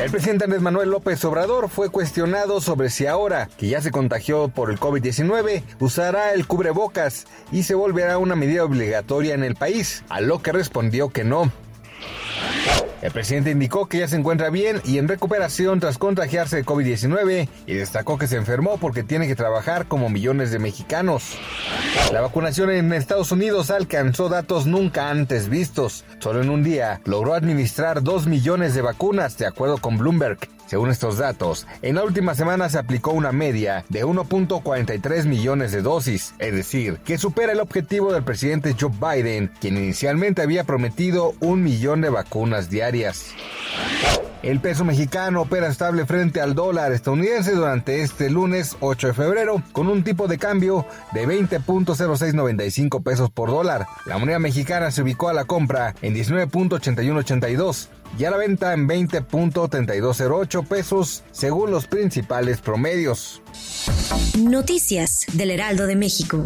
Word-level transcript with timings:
El 0.00 0.10
presidente 0.10 0.44
Andrés 0.44 0.62
Manuel 0.62 0.88
López 0.88 1.22
Obrador 1.26 1.68
fue 1.68 1.90
cuestionado 1.90 2.62
sobre 2.62 2.88
si 2.88 3.06
ahora 3.06 3.50
que 3.58 3.68
ya 3.68 3.82
se 3.82 3.90
contagió 3.90 4.48
por 4.48 4.70
el 4.70 4.80
COVID-19 4.80 5.62
usará 5.78 6.32
el 6.32 6.46
cubrebocas 6.46 7.26
y 7.52 7.64
se 7.64 7.74
volverá 7.74 8.16
una 8.16 8.34
medida 8.34 8.64
obligatoria 8.64 9.34
en 9.34 9.44
el 9.44 9.56
país, 9.56 10.02
a 10.08 10.22
lo 10.22 10.40
que 10.40 10.52
respondió 10.52 11.10
que 11.10 11.24
no. 11.24 11.52
El 13.02 13.12
presidente 13.12 13.50
indicó 13.50 13.86
que 13.86 13.98
ya 13.98 14.08
se 14.08 14.16
encuentra 14.16 14.50
bien 14.50 14.82
y 14.84 14.98
en 14.98 15.08
recuperación 15.08 15.80
tras 15.80 15.96
contagiarse 15.96 16.56
de 16.56 16.64
COVID-19 16.64 17.48
y 17.66 17.74
destacó 17.74 18.18
que 18.18 18.26
se 18.26 18.36
enfermó 18.36 18.76
porque 18.76 19.02
tiene 19.02 19.26
que 19.26 19.36
trabajar 19.36 19.86
como 19.86 20.10
millones 20.10 20.50
de 20.50 20.58
mexicanos. 20.58 21.38
La 22.12 22.20
vacunación 22.20 22.70
en 22.70 22.92
Estados 22.92 23.32
Unidos 23.32 23.70
alcanzó 23.70 24.28
datos 24.28 24.66
nunca 24.66 25.10
antes 25.10 25.48
vistos. 25.48 26.04
Solo 26.18 26.42
en 26.42 26.50
un 26.50 26.62
día 26.62 27.00
logró 27.04 27.34
administrar 27.34 28.02
2 28.02 28.26
millones 28.26 28.74
de 28.74 28.82
vacunas, 28.82 29.38
de 29.38 29.46
acuerdo 29.46 29.78
con 29.78 29.96
Bloomberg. 29.96 30.38
Según 30.70 30.90
estos 30.90 31.18
datos, 31.18 31.66
en 31.82 31.96
la 31.96 32.04
última 32.04 32.36
semana 32.36 32.68
se 32.68 32.78
aplicó 32.78 33.10
una 33.10 33.32
media 33.32 33.84
de 33.88 34.04
1.43 34.04 35.24
millones 35.24 35.72
de 35.72 35.82
dosis, 35.82 36.32
es 36.38 36.54
decir, 36.54 36.98
que 37.04 37.18
supera 37.18 37.50
el 37.50 37.58
objetivo 37.58 38.12
del 38.12 38.22
presidente 38.22 38.76
Joe 38.78 38.92
Biden, 38.92 39.50
quien 39.60 39.76
inicialmente 39.76 40.42
había 40.42 40.62
prometido 40.62 41.34
un 41.40 41.64
millón 41.64 42.02
de 42.02 42.10
vacunas 42.10 42.70
El 44.42 44.60
peso 44.60 44.84
mexicano 44.84 45.42
opera 45.42 45.68
estable 45.68 46.06
frente 46.06 46.40
al 46.40 46.54
dólar 46.54 46.92
estadounidense 46.92 47.52
durante 47.52 48.00
este 48.00 48.30
lunes 48.30 48.76
8 48.80 49.08
de 49.08 49.12
febrero 49.12 49.62
con 49.72 49.88
un 49.88 50.02
tipo 50.02 50.28
de 50.28 50.38
cambio 50.38 50.86
de 51.12 51.28
20.0695 51.28 53.02
pesos 53.02 53.30
por 53.30 53.50
dólar. 53.50 53.86
La 54.06 54.16
moneda 54.16 54.38
mexicana 54.38 54.90
se 54.90 55.02
ubicó 55.02 55.28
a 55.28 55.34
la 55.34 55.44
compra 55.44 55.94
en 56.00 56.14
19.8182 56.14 57.88
y 58.18 58.24
a 58.24 58.30
la 58.30 58.38
venta 58.38 58.72
en 58.72 58.88
20.3208 58.88 60.66
pesos 60.66 61.22
según 61.32 61.70
los 61.70 61.86
principales 61.86 62.62
promedios. 62.62 63.42
Noticias 64.38 65.26
del 65.34 65.50
Heraldo 65.50 65.86
de 65.86 65.96
México. 65.96 66.42